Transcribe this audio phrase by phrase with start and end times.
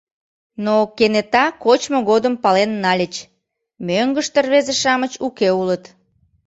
[0.65, 3.15] Но кенета кочмо годым пален нальыч:
[3.87, 5.83] мӧҥгыштӧ рвезе-шамыч уке улыт.